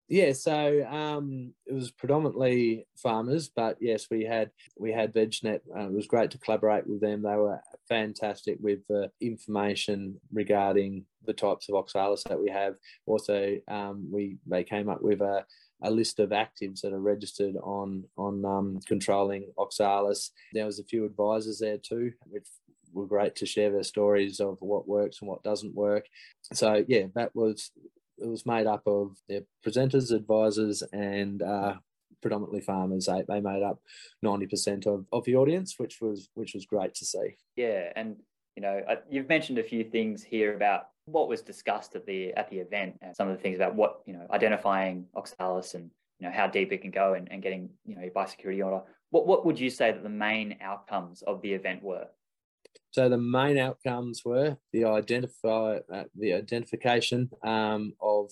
Yeah, 0.09 0.33
so 0.33 0.87
um, 0.87 1.55
it 1.67 1.73
was 1.73 1.91
predominantly 1.91 2.87
farmers, 2.95 3.49
but 3.49 3.79
yes, 3.81 4.09
we 4.11 4.25
had 4.25 4.51
we 4.79 4.93
had 4.93 5.15
VegNet. 5.15 5.61
Uh, 5.75 5.87
it 5.87 5.93
was 5.93 6.07
great 6.07 6.31
to 6.33 6.39
collaborate 6.39 6.87
with 6.87 7.01
them. 7.01 7.23
They 7.23 7.37
were 7.37 7.61
fantastic 7.89 8.59
with 8.61 8.81
the 8.89 9.11
information 9.21 10.21
regarding 10.33 11.07
the 11.27 11.33
types 11.33 11.69
of 11.69 11.75
oxalis 11.75 12.23
that 12.25 12.41
we 12.41 12.51
have. 12.51 12.75
Also, 13.07 13.57
um, 13.69 14.09
we 14.13 14.37
they 14.47 14.63
came 14.63 14.91
up 14.91 15.01
with 15.01 15.23
a, 15.23 15.47
a 15.83 15.91
list 15.91 16.21
of 16.21 16.31
actives 16.31 16.83
that 16.83 16.93
are 16.93 17.01
registered 17.01 17.57
on 17.63 18.05
on 18.19 18.45
um, 18.45 18.81
controlling 18.87 19.53
oxalis. 19.57 20.33
There 20.53 20.67
was 20.67 20.79
a 20.79 20.85
few 20.85 21.07
advisors 21.07 21.61
there 21.61 21.79
too, 21.79 22.13
which 22.27 22.47
were 22.95 23.07
great 23.07 23.37
to 23.37 23.47
share 23.47 23.71
their 23.71 23.83
stories 23.83 24.41
of 24.41 24.59
what 24.61 24.89
works 24.89 25.19
and 25.21 25.29
what 25.29 25.43
doesn't 25.43 25.75
work. 25.75 26.07
So 26.53 26.85
yeah, 26.87 27.07
that 27.15 27.35
was 27.35 27.71
it 28.19 28.29
was 28.29 28.47
made 28.47 28.67
up 28.67 28.83
of 28.87 29.17
their 29.29 29.43
presenters, 29.67 30.13
advisors, 30.13 30.83
and 30.93 31.43
uh, 31.43 31.75
predominantly 32.23 32.61
farmers. 32.61 33.07
They, 33.07 33.23
they 33.27 33.41
made 33.41 33.63
up 33.63 33.81
ninety 34.23 34.47
percent 34.47 34.87
of, 34.87 35.07
of 35.13 35.25
the 35.25 35.37
audience, 35.37 35.75
which 35.79 36.01
was 36.01 36.29
which 36.35 36.55
was 36.55 36.67
great 36.67 36.95
to 36.95 37.05
see. 37.05 37.37
Yeah, 37.57 37.93
and 37.97 38.17
you 38.57 38.63
know 38.63 38.81
you've 39.11 39.29
mentioned 39.29 39.59
a 39.59 39.65
few 39.65 39.85
things 39.85 40.23
here 40.23 40.55
about 40.55 40.89
what 41.07 41.29
was 41.29 41.43
discussed 41.43 41.95
at 41.97 42.07
the 42.07 42.33
at 42.35 42.49
the 42.51 42.59
event, 42.59 42.99
and 43.03 43.15
some 43.17 43.29
of 43.29 43.37
the 43.37 43.43
things 43.43 43.57
about 43.57 43.75
what 43.75 44.01
you 44.07 44.15
know 44.15 44.27
identifying 44.31 45.07
oxalis 45.15 45.75
and 45.75 45.91
you 46.19 46.27
know 46.27 46.33
how 46.33 46.47
deep 46.47 46.73
it 46.73 46.83
can 46.83 46.91
go 46.91 47.15
and, 47.15 47.31
and 47.31 47.43
getting 47.43 47.69
you 47.85 47.95
know 47.95 48.03
your 48.03 48.13
biosecurity 48.13 48.65
order. 48.65 48.83
What 49.11 49.27
what 49.27 49.45
would 49.45 49.59
you 49.59 49.71
say 49.71 49.93
that 49.93 50.03
the 50.03 50.09
main 50.09 50.57
outcomes 50.61 51.23
of 51.23 51.43
the 51.43 51.53
event 51.53 51.83
were? 51.83 52.07
So 52.95 53.09
the 53.09 53.19
main 53.19 53.59
outcomes 53.59 54.25
were 54.25 54.57
the 54.73 54.85
identify 54.85 55.81
uh, 55.93 56.05
the 56.15 56.33
identification 56.35 57.29
um, 57.43 57.93
of 58.01 58.31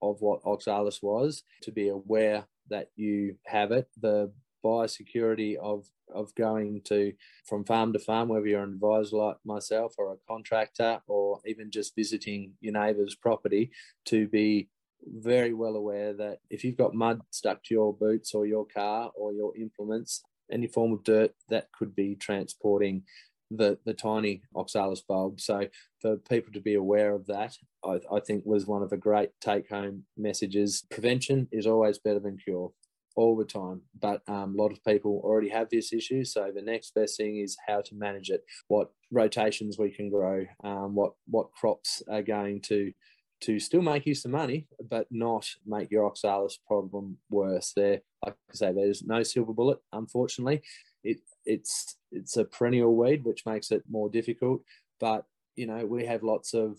of 0.00 0.20
what 0.20 0.42
oxalis 0.44 1.02
was, 1.02 1.42
to 1.62 1.72
be 1.72 1.88
aware 1.88 2.44
that 2.70 2.90
you 2.94 3.34
have 3.46 3.72
it, 3.72 3.88
the 4.00 4.30
biosecurity 4.64 5.56
of 5.56 5.88
of 6.14 6.32
going 6.36 6.82
to 6.82 7.14
from 7.46 7.64
farm 7.64 7.92
to 7.94 7.98
farm, 7.98 8.28
whether 8.28 8.46
you're 8.46 8.62
an 8.62 8.74
advisor 8.74 9.16
like 9.16 9.38
myself 9.44 9.94
or 9.98 10.12
a 10.12 10.18
contractor 10.28 11.00
or 11.08 11.40
even 11.44 11.72
just 11.72 11.96
visiting 11.96 12.52
your 12.60 12.74
neighbour's 12.74 13.16
property, 13.16 13.72
to 14.04 14.28
be 14.28 14.68
very 15.02 15.52
well 15.52 15.74
aware 15.74 16.12
that 16.12 16.38
if 16.48 16.62
you've 16.62 16.76
got 16.76 16.94
mud 16.94 17.22
stuck 17.32 17.60
to 17.64 17.74
your 17.74 17.92
boots 17.92 18.34
or 18.34 18.46
your 18.46 18.66
car 18.66 19.10
or 19.16 19.32
your 19.32 19.52
implements, 19.56 20.22
any 20.52 20.68
form 20.68 20.92
of 20.92 21.02
dirt 21.02 21.34
that 21.48 21.72
could 21.72 21.96
be 21.96 22.14
transporting 22.14 23.02
the 23.50 23.78
the 23.84 23.94
tiny 23.94 24.42
oxalis 24.54 25.00
bulb. 25.00 25.40
So 25.40 25.68
for 26.00 26.16
people 26.16 26.52
to 26.52 26.60
be 26.60 26.74
aware 26.74 27.14
of 27.14 27.26
that, 27.26 27.56
I, 27.84 28.00
I 28.12 28.20
think 28.20 28.44
was 28.44 28.66
one 28.66 28.82
of 28.82 28.90
the 28.90 28.96
great 28.96 29.30
take 29.40 29.68
home 29.70 30.04
messages. 30.16 30.84
Prevention 30.90 31.48
is 31.52 31.66
always 31.66 31.98
better 31.98 32.20
than 32.20 32.38
cure 32.38 32.72
all 33.16 33.36
the 33.36 33.44
time, 33.44 33.80
but 33.98 34.20
um, 34.28 34.54
a 34.54 34.62
lot 34.62 34.72
of 34.72 34.84
people 34.84 35.22
already 35.24 35.48
have 35.48 35.68
this 35.70 35.92
issue. 35.92 36.22
So 36.22 36.52
the 36.54 36.62
next 36.62 36.94
best 36.94 37.16
thing 37.16 37.38
is 37.38 37.56
how 37.66 37.80
to 37.80 37.94
manage 37.94 38.28
it, 38.28 38.44
what 38.68 38.90
rotations 39.10 39.78
we 39.78 39.90
can 39.90 40.10
grow, 40.10 40.44
um, 40.62 40.94
what 40.94 41.12
what 41.26 41.52
crops 41.52 42.02
are 42.10 42.22
going 42.22 42.60
to 42.62 42.92
to 43.38 43.58
still 43.58 43.82
make 43.82 44.06
you 44.06 44.14
some 44.14 44.32
money, 44.32 44.66
but 44.88 45.06
not 45.10 45.46
make 45.66 45.90
your 45.90 46.06
oxalis 46.06 46.58
problem 46.66 47.18
worse. 47.30 47.72
There, 47.76 48.00
like 48.24 48.34
I 48.50 48.54
say, 48.54 48.72
there's 48.72 49.02
no 49.02 49.22
silver 49.22 49.52
bullet, 49.52 49.78
unfortunately. 49.92 50.62
It 51.04 51.18
it's 51.46 51.96
it's 52.12 52.36
a 52.36 52.44
perennial 52.44 52.94
weed, 52.94 53.24
which 53.24 53.46
makes 53.46 53.70
it 53.70 53.84
more 53.88 54.10
difficult. 54.10 54.62
But 55.00 55.24
you 55.54 55.66
know, 55.66 55.86
we 55.86 56.04
have 56.06 56.22
lots 56.22 56.54
of 56.54 56.78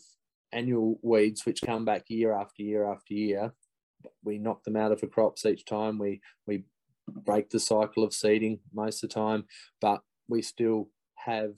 annual 0.52 1.00
weeds 1.02 1.46
which 1.46 1.62
come 1.66 1.86
back 1.86 2.06
year 2.08 2.34
after 2.34 2.64
year 2.64 2.86
after 2.86 3.14
year. 3.14 3.54
We 4.24 4.38
knock 4.38 4.64
them 4.64 4.76
out 4.76 4.92
of 4.92 5.02
the 5.02 5.08
crops 5.08 5.46
each 5.46 5.66
time. 5.66 5.98
We 5.98 6.22
we 6.46 6.64
break 7.08 7.50
the 7.50 7.60
cycle 7.60 8.04
of 8.04 8.14
seeding 8.14 8.60
most 8.74 9.04
of 9.04 9.10
the 9.10 9.16
time, 9.16 9.46
but 9.82 10.02
we 10.28 10.42
still 10.42 10.90
have 11.16 11.54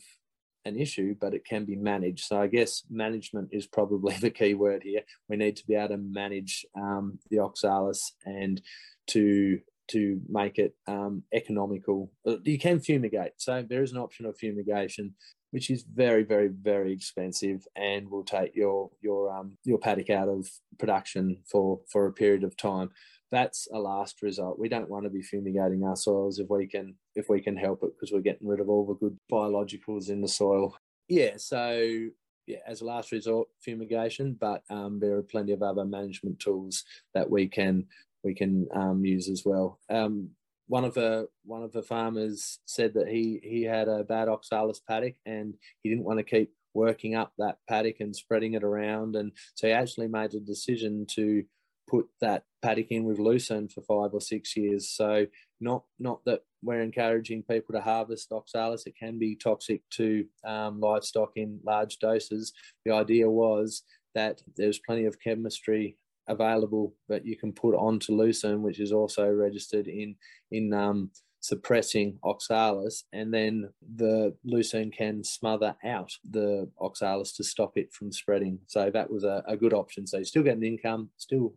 an 0.66 0.78
issue, 0.78 1.16
but 1.20 1.34
it 1.34 1.46
can 1.46 1.66
be 1.66 1.76
managed. 1.76 2.26
So 2.26 2.40
I 2.40 2.48
guess 2.48 2.84
management 2.90 3.50
is 3.52 3.66
probably 3.68 4.16
the 4.22 4.30
key 4.30 4.54
word 4.54 4.84
here. 4.84 5.02
We 5.28 5.38
need 5.38 5.56
to 5.58 5.68
be 5.68 5.76
able 5.76 5.90
to 5.90 5.98
manage 5.98 6.66
um, 6.78 7.20
the 7.30 7.40
oxalis 7.40 8.14
and 8.26 8.62
to 9.08 9.60
to 9.90 10.20
make 10.28 10.58
it 10.58 10.76
um, 10.88 11.24
economical. 11.34 12.12
Uh, 12.26 12.38
you 12.44 12.60
can 12.60 12.80
fumigate. 12.80 13.34
So 13.38 13.66
there 13.68 13.84
is 13.84 13.92
an 13.92 13.98
option 13.98 14.26
of 14.26 14.38
fumigation, 14.38 15.16
which 15.52 15.70
is 15.70 15.84
very, 15.84 16.24
very, 16.24 16.48
very 16.48 16.94
expensive 16.94 17.66
and 17.76 18.10
will 18.10 18.24
take 18.24 18.56
your 18.56 18.90
your 19.02 19.32
um, 19.32 19.58
your 19.64 19.80
paddock 19.80 20.10
out 20.10 20.30
of 20.30 20.50
production 20.78 21.38
for 21.52 21.82
for 21.92 22.08
a 22.08 22.14
period 22.14 22.44
of 22.44 22.56
time. 22.56 22.92
That's 23.32 23.68
a 23.72 23.78
last 23.78 24.24
result. 24.24 24.58
We 24.58 24.70
don't 24.70 24.90
want 24.90 25.04
to 25.04 25.10
be 25.12 25.22
fumigating 25.22 25.84
our 25.84 25.96
soils 25.96 26.40
if 26.40 26.50
we 26.50 26.68
can 26.68 26.96
if 27.16 27.30
we 27.30 27.42
can 27.42 27.58
help 27.58 27.84
it 27.84 27.92
because 27.96 28.12
we're 28.12 28.22
getting 28.22 28.48
rid 28.48 28.60
of 28.60 28.70
all 28.70 28.86
the 28.86 28.96
good 28.96 29.18
biologicals 29.32 30.10
in 30.10 30.22
the 30.22 30.28
soil. 30.28 30.76
Yeah. 31.08 31.34
So 31.38 32.10
yeah, 32.50 32.58
as 32.66 32.82
a 32.82 32.86
last 32.86 33.12
resort, 33.12 33.48
fumigation, 33.62 34.36
but 34.40 34.64
um, 34.72 35.00
there 35.00 35.16
are 35.16 35.22
plenty 35.22 35.52
of 35.52 35.62
other 35.62 35.86
management 35.86 36.40
tools 36.40 36.84
that 37.14 37.30
we 37.30 37.48
can 37.48 37.86
we 38.24 38.34
can 38.34 38.68
um, 38.74 39.04
use 39.06 39.30
as 39.30 39.44
well. 39.46 39.80
Um, 39.90 40.32
one 40.68 40.86
of 40.86 40.94
the 40.94 41.28
one 41.44 41.64
of 41.64 41.72
the 41.72 41.82
farmers 41.82 42.60
said 42.66 42.94
that 42.94 43.08
he 43.08 43.40
he 43.44 43.64
had 43.64 43.88
a 43.88 44.04
bad 44.04 44.30
oxalis 44.30 44.80
paddock 44.88 45.16
and 45.26 45.56
he 45.82 45.90
didn't 45.90 46.06
want 46.06 46.20
to 46.20 46.24
keep 46.24 46.54
working 46.76 47.16
up 47.16 47.34
that 47.40 47.58
paddock 47.68 47.96
and 48.00 48.16
spreading 48.16 48.54
it 48.54 48.64
around, 48.64 49.16
and 49.16 49.32
so 49.56 49.68
he 49.68 49.74
actually 49.74 50.08
made 50.08 50.34
a 50.34 50.40
decision 50.40 51.06
to 51.16 51.44
put 51.90 52.06
that 52.22 52.44
paddock 52.62 52.88
in 52.92 53.04
with 53.04 53.18
lucerne 53.18 53.68
for 53.68 53.82
five 53.82 54.14
or 54.14 54.22
six 54.22 54.56
years. 54.56 54.90
So 54.90 55.26
not 55.60 55.84
not 55.98 56.24
that 56.26 56.42
we're 56.62 56.82
encouraging 56.82 57.44
people 57.44 57.74
to 57.74 57.82
harvest 57.82 58.32
oxalis; 58.32 58.86
it 58.86 58.96
can 58.98 59.18
be 59.18 59.36
toxic 59.36 59.82
to 59.92 60.26
um, 60.46 60.80
livestock 60.80 61.32
in 61.36 61.60
large 61.66 61.98
doses. 61.98 62.54
The 62.86 62.94
idea 62.94 63.30
was 63.30 63.84
that 64.14 64.42
there's 64.56 64.80
plenty 64.86 65.06
of 65.06 65.20
chemistry 65.20 65.98
available 66.30 66.94
that 67.10 67.26
you 67.26 67.36
can 67.36 67.52
put 67.52 67.76
onto 67.76 68.14
lucerne, 68.14 68.62
which 68.62 68.80
is 68.80 68.92
also 68.92 69.30
registered 69.30 69.88
in 69.88 70.16
in 70.52 70.74
um, 70.74 71.12
suppressing 71.42 72.20
oxalis, 72.24 73.06
and 73.14 73.34
then 73.34 73.70
the 73.96 74.36
lucerne 74.44 74.92
can 74.92 75.24
smother 75.24 75.76
out 75.86 76.12
the 76.30 76.70
oxalis 76.80 77.34
to 77.34 77.44
stop 77.44 77.78
it 77.78 77.94
from 77.94 78.12
spreading. 78.12 78.60
So 78.68 78.90
that 78.92 79.10
was 79.10 79.24
a, 79.24 79.44
a 79.48 79.58
good 79.58 79.74
option. 79.74 80.06
So 80.06 80.18
you 80.18 80.26
still 80.26 80.44
get 80.44 80.58
an 80.58 80.64
income, 80.64 81.10
still 81.18 81.54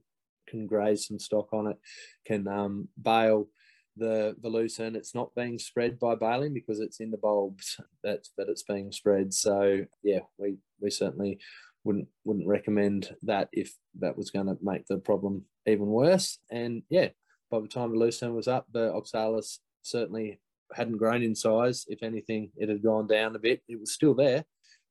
can 0.49 0.67
graze 0.67 1.07
some 1.07 1.19
stock 1.19 1.53
on 1.53 1.69
it, 1.69 1.79
can 2.27 2.47
um, 2.49 2.89
bale 3.01 3.49
the 3.97 4.37
the 4.41 4.49
lucerne. 4.49 4.97
It's 4.97 5.15
not 5.15 5.35
being 5.35 5.59
spread 5.59 5.99
by 5.99 6.15
baling 6.15 6.55
because 6.55 6.81
it's 6.81 7.01
in 7.01 7.11
the 7.11 7.19
bulbs 7.19 7.81
that 8.05 8.27
that 8.37 8.49
it's 8.49 8.63
being 8.63 8.93
spread. 8.93 9.35
So 9.35 9.85
yeah, 10.03 10.21
we 10.39 10.57
we 10.81 10.91
certainly 10.91 11.39
wouldn't 11.85 12.09
wouldn't 12.25 12.47
recommend 12.47 13.15
that 13.23 13.49
if 13.53 13.75
that 13.99 14.17
was 14.17 14.31
going 14.31 14.47
to 14.47 14.57
make 14.63 14.87
the 14.87 14.99
problem 14.99 15.45
even 15.67 15.87
worse. 15.87 16.39
And 16.51 16.83
yeah, 16.89 17.09
by 17.51 17.61
the 17.61 17.69
time 17.69 17.93
the 17.93 17.99
lucerne 17.99 18.35
was 18.35 18.49
up, 18.49 18.67
the 18.73 18.93
oxalis 18.93 19.61
certainly 19.83 20.41
hadn't 20.75 20.99
grown 20.99 21.23
in 21.23 21.35
size. 21.35 21.85
If 21.89 22.03
anything, 22.03 22.51
it 22.57 22.69
had 22.69 22.83
gone 22.83 23.07
down 23.07 23.37
a 23.37 23.39
bit. 23.39 23.63
It 23.69 23.79
was 23.79 23.93
still 23.93 24.15
there, 24.15 24.45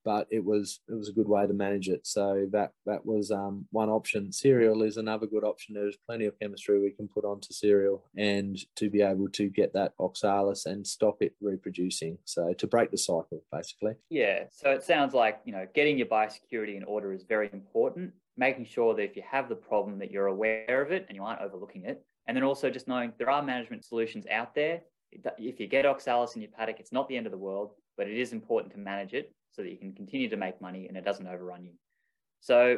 but 0.04 0.28
it 0.32 0.44
was 0.44 0.80
it 0.88 0.94
was 0.94 1.10
a 1.10 1.14
good 1.14 1.28
way 1.28 1.46
to 1.46 1.54
manage 1.54 1.90
it. 1.90 2.06
So 2.06 2.48
that 2.52 2.72
that 2.86 3.06
was 3.06 3.32
um, 3.32 3.66
one 3.72 3.90
option. 3.90 4.32
Cereal 4.32 4.84
is 4.84 4.98
another 4.98 5.28
good 5.28 5.44
option. 5.44 5.76
There's 5.76 5.98
plenty 6.08 6.26
of 6.26 6.40
chemistry 6.40 6.80
we 6.80 6.92
can 6.92 7.08
put 7.08 7.26
onto 7.26 7.54
cereal 7.54 8.04
and 8.18 8.58
to 8.78 8.90
be 8.90 9.02
able 9.02 9.30
to 9.30 9.50
get 9.50 9.74
that 9.74 9.94
oxalis 10.00 10.66
and 10.66 10.86
stop 10.86 11.22
it 11.22 11.34
reproducing. 11.42 12.18
So 12.26 12.54
to 12.54 12.68
break 12.68 12.92
the 12.92 12.98
cycle, 12.98 13.44
basically. 13.52 13.94
Yeah. 14.10 14.46
So 14.52 14.72
it 14.72 14.84
sounds 14.84 15.14
like 15.14 15.40
you 15.46 15.52
know 15.52 15.68
getting 15.74 15.98
your 15.98 16.08
biosecurity 16.08 16.76
in 16.76 16.84
order 16.84 17.14
is 17.14 17.24
very 17.24 17.50
important. 17.54 18.14
Making 18.38 18.66
sure 18.66 18.96
that 18.96 19.04
if 19.04 19.16
you 19.16 19.24
have 19.30 19.50
the 19.50 19.56
problem, 19.56 20.00
that 20.00 20.10
you're 20.10 20.28
aware 20.28 20.82
of 20.82 20.92
it 20.92 21.06
and 21.08 21.16
you 21.16 21.24
aren't 21.24 21.42
overlooking 21.42 21.86
it. 21.86 22.04
And 22.28 22.38
then 22.38 22.44
also 22.44 22.70
just 22.70 22.88
knowing 22.88 23.12
there 23.18 23.30
are 23.30 23.44
management 23.44 23.84
solutions 23.84 24.26
out 24.32 24.56
there. 24.56 24.82
If 25.38 25.60
you 25.60 25.68
get 25.68 25.86
oxalis 25.86 26.36
in 26.36 26.42
your 26.42 26.52
paddock, 26.52 26.80
it's 26.80 26.94
not 26.94 27.10
the 27.10 27.18
end 27.18 27.26
of 27.26 27.34
the 27.34 27.38
world, 27.38 27.72
but 27.98 28.08
it 28.08 28.18
is 28.18 28.32
important 28.32 28.72
to 28.74 28.80
manage 28.80 29.14
it 29.14 29.34
so 29.52 29.62
that 29.62 29.72
you 29.72 29.78
can 29.78 29.94
continue 29.94 30.30
to 30.30 30.38
make 30.38 30.62
money 30.62 30.88
and 30.88 30.98
it 30.98 31.06
doesn't 31.06 31.28
overrun 31.28 31.66
you. 31.66 31.74
So, 32.40 32.78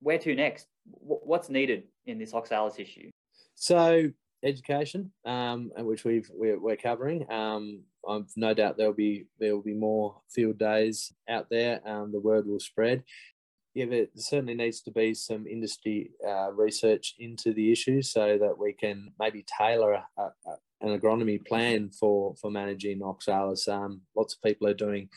where 0.00 0.18
to 0.18 0.34
next? 0.34 0.66
What's 0.84 1.50
needed 1.50 1.84
in 2.06 2.18
this 2.18 2.34
oxalis 2.34 2.78
issue? 2.78 3.10
So, 3.54 4.10
education, 4.42 5.10
um, 5.24 5.70
which 5.78 6.04
we've 6.04 6.30
we're, 6.32 6.60
we're 6.60 6.76
covering. 6.76 7.30
Um, 7.30 7.82
I've 8.08 8.30
no 8.36 8.54
doubt 8.54 8.76
there'll 8.76 8.92
be 8.92 9.26
there 9.38 9.54
will 9.54 9.62
be 9.62 9.74
more 9.74 10.20
field 10.30 10.58
days 10.58 11.12
out 11.28 11.48
there. 11.50 11.80
Um, 11.86 12.12
the 12.12 12.20
word 12.20 12.46
will 12.46 12.60
spread. 12.60 13.02
Yeah, 13.74 13.86
there 13.86 14.06
certainly 14.16 14.54
needs 14.54 14.80
to 14.82 14.90
be 14.90 15.14
some 15.14 15.46
industry 15.46 16.10
uh, 16.26 16.52
research 16.52 17.14
into 17.18 17.52
the 17.52 17.70
issue 17.70 18.02
so 18.02 18.38
that 18.38 18.58
we 18.58 18.72
can 18.72 19.12
maybe 19.20 19.44
tailor 19.58 19.92
a, 19.94 20.02
a, 20.18 20.30
an 20.80 20.98
agronomy 20.98 21.44
plan 21.44 21.90
for 21.90 22.34
for 22.40 22.50
managing 22.50 23.02
oxalis. 23.02 23.68
Um, 23.68 24.02
lots 24.16 24.34
of 24.34 24.42
people 24.42 24.68
are 24.68 24.74
doing 24.74 25.08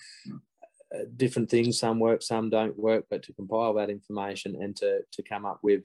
different 1.15 1.50
things. 1.50 1.79
Some 1.79 2.00
work, 2.00 2.21
some 2.21 2.50
don't 2.50 2.77
work. 2.77 3.05
But 3.10 3.24
to 3.24 3.33
compile 3.33 3.74
that 3.75 3.89
information 3.89 4.55
and 4.62 4.75
to 4.77 5.01
to 5.12 5.24
come 5.24 5.45
up 5.45 5.60
with 5.63 5.83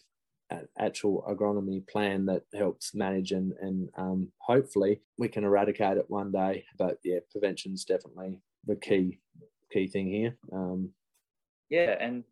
an 0.50 0.68
actual 0.78 1.24
agronomy 1.28 1.86
plan 1.88 2.26
that 2.26 2.42
helps 2.54 2.94
manage 2.94 3.32
and 3.32 3.52
and 3.60 3.88
um, 3.96 4.28
hopefully 4.38 5.00
we 5.18 5.28
can 5.28 5.44
eradicate 5.44 5.96
it 5.96 6.06
one 6.08 6.32
day. 6.32 6.64
But 6.78 6.98
yeah, 7.04 7.18
prevention 7.30 7.72
is 7.72 7.84
definitely 7.84 8.40
the 8.66 8.76
key 8.76 9.20
key 9.72 9.86
thing 9.86 10.08
here. 10.08 10.36
Um, 10.52 10.90
yeah, 11.68 11.96
and 11.98 12.24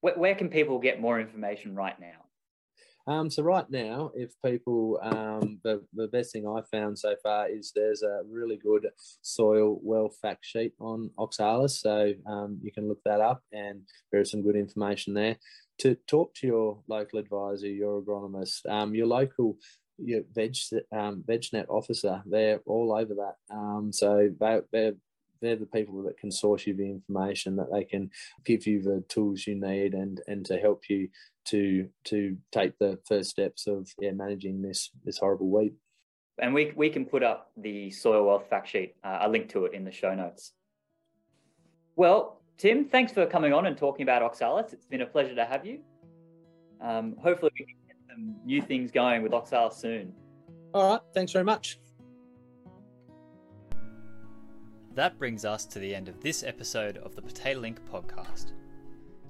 where, 0.00 0.14
where 0.14 0.34
can 0.34 0.48
people 0.48 0.78
get 0.78 1.00
more 1.00 1.20
information 1.20 1.74
right 1.74 1.98
now? 2.00 2.24
Um, 3.06 3.30
so 3.30 3.42
right 3.42 3.68
now, 3.70 4.12
if 4.14 4.30
people, 4.44 4.98
um, 5.02 5.58
the, 5.64 5.82
the 5.94 6.08
best 6.08 6.32
thing 6.32 6.46
I've 6.46 6.68
found 6.68 6.98
so 6.98 7.14
far 7.22 7.48
is 7.48 7.72
there's 7.74 8.02
a 8.02 8.20
really 8.28 8.56
good 8.56 8.88
soil 9.22 9.78
wealth 9.82 10.16
fact 10.20 10.44
sheet 10.44 10.74
on 10.80 11.10
oxalis. 11.18 11.80
So 11.80 12.12
um, 12.26 12.58
you 12.62 12.72
can 12.72 12.88
look 12.88 13.00
that 13.04 13.20
up 13.20 13.42
and 13.52 13.82
there 14.12 14.20
is 14.20 14.30
some 14.30 14.42
good 14.42 14.56
information 14.56 15.14
there. 15.14 15.36
To 15.78 15.96
talk 16.06 16.34
to 16.36 16.46
your 16.46 16.82
local 16.88 17.18
advisor, 17.18 17.68
your 17.68 18.02
agronomist, 18.02 18.66
um, 18.68 18.94
your 18.94 19.06
local 19.06 19.56
your 20.02 20.22
veg 20.34 20.56
um, 20.92 21.22
VegNet 21.28 21.66
officer, 21.68 22.22
they're 22.26 22.60
all 22.66 22.92
over 22.92 23.14
that. 23.14 23.34
Um, 23.54 23.90
so 23.92 24.30
they, 24.40 24.60
they're 24.72 24.94
they're 25.40 25.56
the 25.56 25.66
people 25.66 26.02
that 26.04 26.18
can 26.18 26.30
source 26.30 26.66
you 26.66 26.74
the 26.74 26.88
information 26.88 27.56
that 27.56 27.72
they 27.72 27.84
can 27.84 28.10
give 28.44 28.66
you 28.66 28.82
the 28.82 29.04
tools 29.08 29.46
you 29.46 29.54
need 29.54 29.94
and 29.94 30.20
and 30.26 30.44
to 30.46 30.58
help 30.58 30.88
you 30.88 31.08
to 31.46 31.88
to 32.04 32.36
take 32.52 32.78
the 32.78 32.98
first 33.06 33.30
steps 33.30 33.66
of 33.66 33.88
yeah, 33.98 34.12
managing 34.12 34.62
this 34.62 34.90
this 35.04 35.18
horrible 35.18 35.50
weed. 35.50 35.74
And 36.38 36.54
we 36.54 36.72
we 36.76 36.90
can 36.90 37.04
put 37.04 37.22
up 37.22 37.50
the 37.56 37.90
soil 37.90 38.26
wealth 38.26 38.48
fact 38.48 38.68
sheet, 38.68 38.94
uh, 39.04 39.18
a 39.22 39.28
link 39.28 39.48
to 39.50 39.64
it 39.66 39.74
in 39.74 39.84
the 39.84 39.92
show 39.92 40.14
notes. 40.14 40.52
Well, 41.96 42.40
Tim, 42.56 42.86
thanks 42.86 43.12
for 43.12 43.26
coming 43.26 43.52
on 43.52 43.66
and 43.66 43.76
talking 43.76 44.02
about 44.04 44.22
oxalis. 44.22 44.72
It's 44.72 44.86
been 44.86 45.02
a 45.02 45.06
pleasure 45.06 45.34
to 45.34 45.44
have 45.44 45.66
you. 45.66 45.80
Um, 46.80 47.16
hopefully, 47.22 47.52
we 47.58 47.64
can 47.66 47.76
get 47.86 47.96
some 48.08 48.36
new 48.44 48.62
things 48.62 48.90
going 48.90 49.22
with 49.22 49.34
oxalis 49.34 49.76
soon. 49.76 50.12
All 50.72 50.92
right, 50.92 51.00
thanks 51.14 51.32
very 51.32 51.44
much. 51.44 51.78
That 54.94 55.18
brings 55.18 55.44
us 55.44 55.66
to 55.66 55.78
the 55.78 55.94
end 55.94 56.08
of 56.08 56.20
this 56.20 56.42
episode 56.42 56.96
of 56.98 57.14
the 57.14 57.22
Potato 57.22 57.60
Link 57.60 57.78
podcast. 57.90 58.52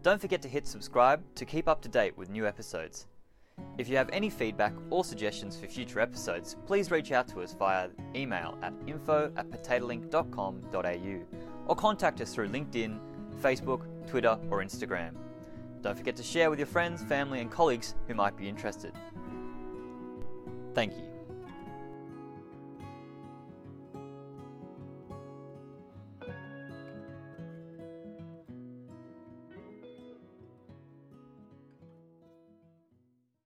Don't 0.03 0.21
forget 0.21 0.41
to 0.43 0.49
hit 0.49 0.67
subscribe 0.67 1.23
to 1.35 1.45
keep 1.45 1.69
up 1.69 1.83
to 1.83 1.89
date 1.89 2.17
with 2.17 2.31
new 2.31 2.47
episodes. 2.47 3.07
If 3.77 3.87
you 3.87 3.97
have 3.99 4.09
any 4.11 4.31
feedback 4.31 4.73
or 4.89 5.05
suggestions 5.05 5.59
for 5.59 5.67
future 5.67 6.01
episodes, 6.01 6.57
please 6.65 6.91
reach 6.91 7.13
out 7.13 7.29
to 7.29 7.43
us 7.43 7.53
via 7.53 7.91
email 8.17 8.57
at 8.63 8.73
info 8.87 9.31
at 9.37 9.51
potatolink.com.au 9.51 11.21
or 11.67 11.77
contact 11.77 12.23
us 12.23 12.35
through 12.35 12.49
LinkedIn, 12.49 12.99
Facebook, 13.43 13.83
Twitter, 14.07 14.39
or 14.51 14.65
Instagram. 14.65 15.13
Don't 15.83 15.97
forget 15.97 16.17
to 16.17 16.23
share 16.23 16.49
with 16.49 16.59
your 16.59 16.67
friends, 16.67 17.03
family, 17.03 17.41
and 17.41 17.51
colleagues 17.51 17.95
who 18.09 18.15
might 18.15 18.37
be 18.37 18.49
interested. 18.49 18.93
Thank 20.75 20.95
you. 20.95 21.10